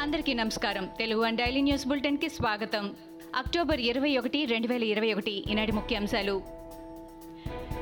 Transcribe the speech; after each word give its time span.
అందరికీ 0.00 0.34
నమస్కారం. 0.34 0.88
Telugu 0.98 1.22
and 1.22 1.38
daily 1.38 1.60
news 1.60 1.86
బులెటిన్కి 1.86 2.28
స్వాగతం. 2.28 2.94
అక్టోబర్ 3.34 3.80
ఇరవై 3.80 4.18
ఒకటి 4.18 4.44
రెండు 4.44 4.66
వేల 4.66 4.82
ఇరవై 4.82 5.12
ఒకటి 5.12 5.44
ఈనాటి 5.50 5.72
ముఖ్యాంశాలు. 5.72 6.59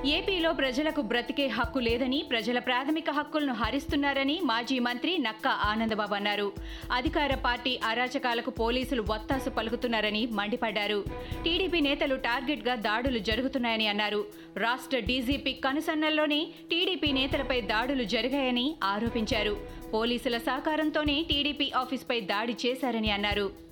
ఏపీలో 0.06 0.52
ప్రజలకు 0.52 1.00
బ్రతికే 1.00 1.46
హక్కు 1.46 1.78
లేదని 1.78 2.26
ప్రజల 2.30 2.58
ప్రాథమిక 2.58 3.10
హక్కులను 3.10 3.52
హరిస్తున్నారని 3.52 4.40
మాజీ 4.44 4.78
మంత్రి 4.78 5.18
నక్కా 5.18 5.50
ఆనందబాబు 5.50 6.14
అన్నారు. 6.14 6.52
అధికార 6.92 7.34
పార్టీ 7.34 7.80
అరాచకాలకు 7.84 8.50
పోలీసులు 8.50 9.04
వత్తాసు 9.10 9.50
పలుకుతున్నారని 9.50 10.26
మండిపడ్డారు. 10.26 11.04
టీడీపీ 11.44 11.80
నేతలు 11.80 12.16
టార్గెట్గా 12.16 12.74
దాడులు 12.74 13.18
జరుగుతున్నాయని 13.18 13.86
అన్నారు. 13.86 14.24
రాష్ట్ర 14.56 14.98
డీజీపీ 14.98 15.52
కనుసన్నల్లోనే 15.52 16.48
టీడీపీ 16.70 17.12
నేతలపై 17.12 17.60
దాడులు 17.60 18.04
జరిగాయని 18.04 18.76
ఆరోపించారు. 18.84 19.56
పోలీసుల 19.94 20.38
సహకారంతోనే 20.38 21.26
టీడీపీ 21.28 21.72
ఆఫీస్పై 21.76 22.20
దాడి 22.20 22.56
చేశారని 22.66 23.10
అన్నారు. 23.10 23.67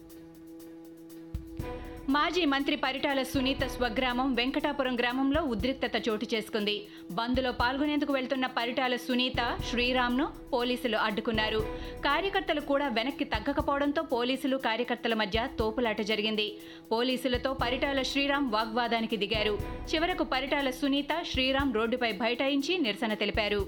మాజీ 2.08 2.44
మంత్రి 2.44 2.76
పరిటాల 2.76 3.22
సునీత 3.22 3.64
స్వగ్రామం 3.66 4.34
వెంకటాపురం 4.34 4.96
గ్రామంలో 4.98 5.40
ఉద్రిక్తత 5.42 6.08
చోటు 6.08 6.26
చేసుకుంది. 6.34 6.86
బంద్లో 7.10 7.52
పాల్గొనేందుకు 7.52 8.12
వెళ్తున్న 8.12 8.46
పరిటాల 8.46 8.96
సునీత 8.96 9.58
శ్రీరామ్ను 9.70 10.26
పోలీసులు 10.52 10.96
అడ్డుకున్నారు. 10.96 11.58
కార్యకర్తలు 12.04 12.60
కూడా 12.60 12.88
వెనక్కి 12.88 13.24
తగ్గకపోవడంతో 13.24 14.02
పోలీసులు 14.02 14.56
కార్యకర్తల 14.56 15.14
మధ్య 15.14 15.48
తోపులాట 15.58 16.00
జరిగింది. 16.00 16.56
పోలీసులతో 16.92 17.52
పరిటాల 17.52 18.02
శ్రీరామ్ 18.02 18.52
వాగ్వాదానికి 18.52 19.16
దిగారు. 19.16 19.58
చివరకు 19.94 20.24
పరిటాల 20.24 20.70
సునీత 20.70 21.24
శ్రీరామ్ 21.32 21.74
రోడ్డుపై 21.74 22.12
బైఠాయించి 22.12 22.78
నిరసన 22.78 23.14
తెలిపారు. 23.14 23.66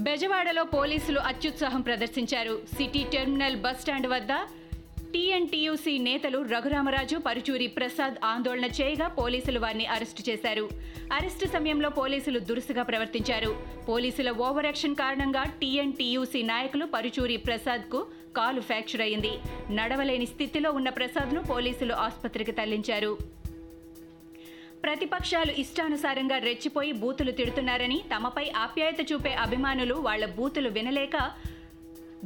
బెజవాడలో 0.00 0.64
పోలీసులు 0.64 1.20
అత్యుత్సాహం 1.20 1.80
ప్రదర్శించారు. 1.80 2.62
సిటీ 2.74 3.06
టెర్మినల్ 3.12 3.56
బస్టాండ్ 3.56 4.06
వద్ద 4.06 4.32
టీఎన్టీయూసీ 5.14 5.98
నేతలు 5.98 6.38
రఘురామరాజు 6.42 7.16
పరుచూరి 7.16 7.66
ప్రసాద్ 7.66 8.14
ఆందోళన 8.24 8.64
చేయగా 8.64 9.08
పోలీసులు 9.08 9.58
వారిని 9.58 9.86
అరెస్టు 9.86 10.30
చేశారు. 10.30 10.64
అరెస్టు 11.12 11.46
సమయంలో 11.46 11.88
పోలీసులు 11.88 12.38
దురుసుగా 12.38 12.82
ప్రవర్తించారు. 12.82 13.50
పోలీసుల 13.88 14.30
ఓవర్ 14.30 14.64
యాక్షన్ 14.64 14.96
కారణంగా 14.96 15.44
టీఎన్టీయూసీ 15.60 16.42
నాయకులు 16.42 16.86
పరుచూరి 16.86 17.36
ప్రసాద్కు 17.36 18.06
కాలు 18.36 18.60
ఫ్రాక్చర్ 18.60 19.00
అయింది. 19.00 19.32
నడవలేని 19.70 20.26
స్థితిలో 20.26 20.72
ఉన్న 20.72 20.88
ప్రసాద్ను 20.88 21.42
పోలీసులు 21.42 21.94
ఆసుపత్రికి 21.94 22.52
తరలించారు. 22.52 23.16
ప్రతిపక్షాలు 24.84 25.52
ఇష్టానుసారంగా 25.60 26.38
రెచ్చిపోయి 26.38 26.92
బూతులు 26.92 27.30
తిడుతున్నారని 27.30 28.04
తమపై 28.14 28.50
ఆప్యాయత 28.56 29.12
చూపే 29.12 29.34
అభిమానులు 29.34 29.94
వాళ్ళ 29.94 30.24
బూతులు 30.26 30.68
వినలేక 30.68 31.16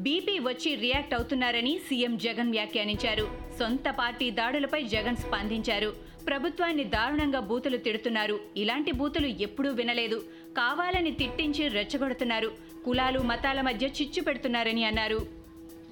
బీపీ 0.05 0.39
వచ్చి 0.39 0.75
రియాక్ట్ 0.75 1.15
అవుతున్నారని 1.15 1.79
సీఎం 1.89 2.17
జగన్ 2.17 2.51
వ్యాఖ్యానించారు. 2.51 3.31
సొంత 3.59 3.91
పార్టీ 3.91 4.31
దాడులపై 4.31 4.83
జగన్ 4.83 5.17
స్పందించారు. 5.17 5.91
ప్రభుత్వాన్ని 6.27 6.85
దారుణంగా 6.85 7.41
బూతులు 7.41 7.77
తిడుతున్నారు. 7.77 8.41
ఇలాంటి 8.57 8.93
బూతులు 8.93 9.27
ఎప్పుడూ 9.27 9.71
వినలేదు. 9.71 10.19
కావాలని 10.57 11.11
తిట్టించి 11.11 11.69
రెచ్చగొడుతున్నారు. 11.69 12.51
కులాలు 12.85 13.19
మతాల 13.21 13.61
మధ్య 13.61 13.87
చిచ్చు 13.87 14.23
పెడుతున్నారని 14.23 14.85
అన్నారు. 14.85 15.38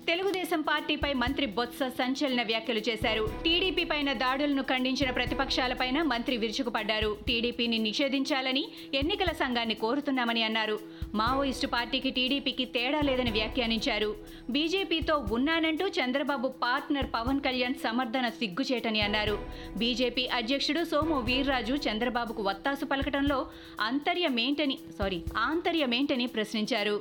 తెలుగుదేశం 0.09 0.61
పార్టీపై 0.61 1.13
మంత్రి 1.13 1.47
బొత్స 1.47 1.79
సంచలన 1.99 2.43
వ్యాఖ్యలు 2.43 2.83
చేశారు. 2.89 3.29
టీడీపీ 3.45 3.85
పైన 3.85 4.13
దాడులను 4.13 4.63
ఖండించిన 4.63 5.11
ప్రతిపక్షాలపైన 5.11 6.03
మంత్రి 6.03 6.37
విరుచుకుపడ్డారు. 6.37 7.17
టీడీపీని 7.29 7.79
నిషేధించాలని 7.79 8.65
ఎన్నికల 8.95 9.33
సంఘాన్ని 9.33 9.75
కోరుతున్నామని 9.75 10.43
అన్నారు. 10.43 10.79
మావోయిస్టు 11.15 11.67
పార్టీకి 11.67 12.11
టీడీపీకి 12.11 12.65
తేడా 12.65 13.01
లేదని 13.01 13.31
వ్యాఖ్యానించారు. 13.31 14.17
బీజేపీతో 14.51 15.17
ఉన్నానంటూ 15.33 15.89
చంద్రబాబు 15.89 16.49
పార్ట్నర్ 16.49 17.11
పవన్ 17.15 17.41
కళ్యాణ్ 17.41 17.75
సమర్థన 17.75 18.29
సిగ్గుచేటని 18.29 19.01
అన్నారు. 19.01 19.39
బీజేపీ 19.77 20.27
అధ్యక్షుడు 20.27 20.85
సోము 20.85 21.21
వీర్రాజు 21.21 21.75
చంద్రబాబుకు 21.89 22.43
వత్తాసు 22.43 22.85
పలకటంలో 22.85 23.47
అంతర్యమేంటని 23.81 24.79
సారీ 24.99 25.21
ఆంతర్యమేంటని 25.37 26.27
ప్రశ్నించారు. 26.27 26.97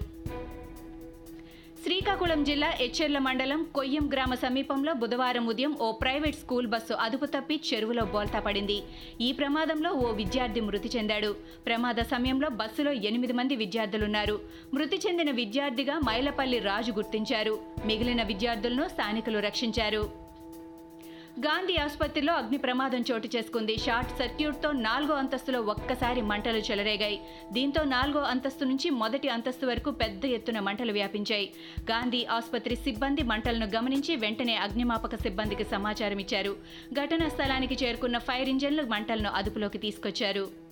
శ్రీకాకుళం 1.86 2.44
జిల్లా 2.44 2.74
ఎచ్చెర్ల 2.82 3.18
మండలం 3.18 3.64
కొయ్యం 3.76 4.10
గ్రామ 4.14 4.34
సమీపంలో 4.34 4.94
బుధవారం 4.94 5.48
ఉదయం 5.48 5.78
ఓ 5.82 5.92
ప్రైవేట్ 5.92 6.36
స్కూల్ 6.36 6.68
బస్సు 6.68 6.94
అదుపు 6.94 7.26
తప్పి 7.26 7.62
చెరువులో 7.68 8.06
బోల్తా 8.06 8.40
పడింది. 8.40 8.84
ఈ 9.22 9.32
ప్రమాదంలో 9.32 9.92
ఓ 9.92 10.12
విద్యార్థి 10.12 10.62
మృతి 10.62 10.98
చెందాడు. 10.98 11.36
ప్రమాద 11.66 11.96
సమయంలో 11.96 12.50
బస్సులో 12.50 12.92
ఎనిమిది 12.92 13.34
మంది 13.34 13.56
విద్యార్థులున్నారు. 13.56 14.40
మృతి 14.74 15.00
చెందిన 15.08 15.32
విద్యార్థిగా 15.32 15.98
మైలపల్లి 16.10 16.60
రాజు 16.60 16.92
గుర్తించారు. 16.92 17.60
మిగిలిన 17.86 18.24
విద్యార్థులను 18.24 18.88
స్థానికులు 18.88 19.40
రక్షించారు. 19.40 20.25
గాంధీ 21.44 21.74
ఆసుపత్రిలో 21.76 22.34
అగ్ని 22.34 22.58
ప్రమాదం 22.58 23.02
చోటు 23.12 23.30
చేసుకుంది. 23.36 23.78
షార్ట్ 23.86 24.12
సర్క్యూట్తో 24.20 24.72
నాలుగో 24.72 25.14
అంతస్తులో 25.14 25.62
ఒక్కసారి 25.62 26.22
మంటలు 26.22 26.62
చెలరేగాయి. 26.68 27.18
దీంతో 27.56 27.84
నాలుగో 27.84 28.22
అంతస్తు 28.34 28.64
నుంచి 28.64 28.90
మొదటి 28.90 29.30
అంతస్తు 29.30 29.66
వరకు 29.66 29.92
పెద్ద 29.92 30.26
ఎత్తున 30.26 30.60
మంటలు 30.60 30.94
వ్యాపించాయి. 30.94 31.48
గాంధీ 31.92 32.26
ఆసుపత్రి 32.38 32.76
సిబ్బంది 32.76 33.24
మంటలను 33.24 33.66
గమనించి 33.76 34.16
వెంటనే 34.16 34.56
అగ్నిమాపక 34.56 35.16
సిబ్బందికి 35.16 35.64
సమాచారం 35.64 36.22
ఇచ్చారు 36.26 36.56
ఘటనా 36.94 37.30
స్థలానికి 37.30 37.86
చేరుకున్న 37.86 38.18
ఫైర్ 38.18 38.50
ఇంజన్లు 38.50 38.86
మంటలను 38.96 39.30
అదుపులోకి 39.30 39.78
తీసుకొచ్చారు. 39.78 40.65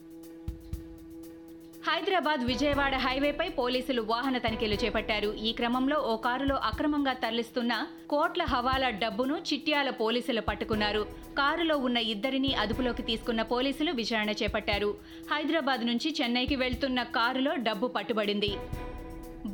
హైదరాబాద్ 1.93 2.43
విజయవాడ 2.49 2.95
హైవేపై 3.03 3.45
పోలీసులు 3.57 4.01
వాహన 4.11 4.35
తనిఖీలు 4.43 4.77
చేపట్టారు. 4.83 5.29
ఈ 5.47 5.49
క్రమంలో 5.51 5.97
ఓ 6.11 6.13
కారులో 6.17 6.55
అక్రమంగా 6.69 7.13
తరలిస్తున్న 7.13 7.73
కోట్ల 8.09 8.43
హవాలా 8.43 8.89
డబ్బును 9.03 9.35
చిట్యాల 9.49 9.89
పోలీసులు 9.89 10.41
పట్టుకున్నారు. 10.41 11.03
కారులో 11.37 11.75
ఉన్న 11.77 11.97
ఇద్దరిని 12.13 12.51
అదుపులోకి 12.53 13.03
తీసుకున్న 13.09 13.41
పోలీసులు 13.53 13.91
విచారణ 13.91 14.31
చేపట్టారు. 14.41 14.89
హైదరాబాద్ 15.31 15.83
నుంచి 15.85 16.11
చెన్నైకి 16.21 16.55
వెళ్తున్న 16.55 17.03
కారులో 17.17 17.53
డబ్బు 17.67 17.89
పట్టుబడింది. 17.97 18.51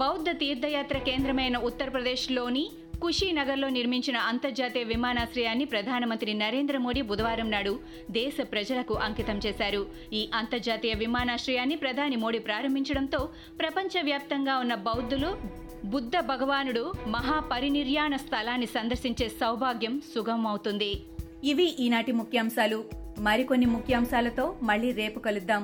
బౌద్ధ 0.03 0.29
తీర్థయాత్ర 0.43 0.97
కేంద్రమైన 1.09 1.57
ఉత్తరప్రదేశ్లోని 1.69 2.65
కుషీనగర్లో 3.01 3.69
నిర్మించిన 3.69 4.17
అంతర్జాతీయ 4.17 4.83
విమానాశ్రయాన్ని 4.83 5.65
ప్రధానమంత్రి 5.65 6.33
నరేంద్ర 6.33 6.77
మోడీ 6.77 7.01
బుధవారం 7.01 7.51
నాడు 7.51 7.79
దేశ 8.11 8.37
ప్రజలకు 8.51 8.93
అంకితం 8.93 9.37
చేశారు. 9.45 9.85
ఈ 10.13 10.29
అంతర్జాతీయ 10.33 10.93
విమానాశ్రయాన్ని 10.93 11.75
ప్రధాని 11.75 12.15
మోడీ 12.15 12.39
ప్రారంభించడంతో 12.39 13.29
ప్రపంచవ్యాప్తంగా 13.59 14.57
ఉన్న 14.57 14.75
బౌద్ధులు 14.75 15.31
బుద్ధ 15.85 16.11
భగవానుడు 16.19 16.93
మహాపరినిర్యాణ 17.07 18.15
స్థలాన్ని 18.15 18.65
సందర్శించే 18.65 19.29
సౌభాగ్యం 19.29 20.01
సుగమవుతుంది 20.15 20.91
ఇవి 21.43 21.67
ఈనాటి 21.79 22.11
ముఖ్యాంశాలు. 22.11 22.83
మరికొన్ని 23.19 23.65
ముఖ్యాంశాలతో 23.65 24.55
మళ్ళీ 24.63 24.91
రేపు 24.91 25.19
కలుద్దాం. 25.19 25.63